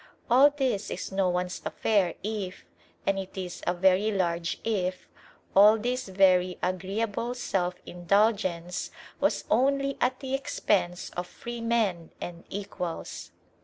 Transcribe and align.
All 0.31 0.49
this 0.49 0.89
is 0.89 1.11
no 1.11 1.29
one's 1.29 1.61
affair 1.63 2.15
if 2.23 2.65
and 3.05 3.19
it 3.19 3.37
is 3.37 3.61
a 3.67 3.73
very 3.75 4.11
large 4.11 4.59
IF 4.63 5.07
all 5.55 5.77
this 5.77 6.07
very 6.07 6.57
agreeable 6.63 7.35
self 7.35 7.75
indulgence 7.85 8.89
was 9.19 9.43
only 9.51 9.97
at 10.01 10.19
the 10.19 10.33
expense 10.33 11.11
of 11.11 11.27
freemen 11.27 12.09
and 12.19 12.45
equals. 12.49 13.29